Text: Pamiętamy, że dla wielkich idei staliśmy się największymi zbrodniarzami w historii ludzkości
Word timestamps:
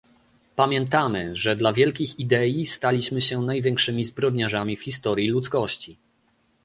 Pamiętamy, 0.55 1.35
że 1.35 1.55
dla 1.55 1.73
wielkich 1.73 2.19
idei 2.19 2.65
staliśmy 2.65 3.21
się 3.21 3.41
największymi 3.41 4.03
zbrodniarzami 4.03 4.75
w 4.77 4.83
historii 4.83 5.29
ludzkości 5.29 5.97